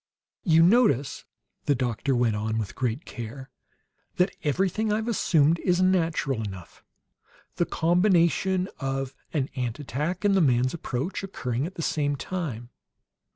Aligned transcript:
"You 0.43 0.63
notice," 0.63 1.25
the 1.65 1.75
doctor 1.75 2.15
went 2.15 2.35
on, 2.35 2.57
with 2.57 2.73
great 2.73 3.05
care, 3.05 3.51
"that 4.15 4.35
everything 4.43 4.91
I've 4.91 5.07
assumed 5.07 5.59
is 5.59 5.79
natural 5.79 6.41
enough: 6.41 6.83
the 7.57 7.67
combination 7.67 8.67
of 8.79 9.13
an 9.31 9.49
ant 9.55 9.77
attack 9.77 10.25
and 10.25 10.33
the 10.33 10.41
man's 10.41 10.73
approach, 10.73 11.21
occurring 11.21 11.67
at 11.67 11.75
the 11.75 11.83
same 11.83 12.15
time. 12.15 12.71